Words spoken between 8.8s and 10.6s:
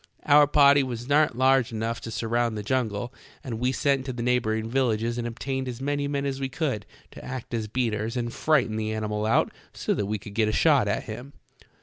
animal out so that we could get a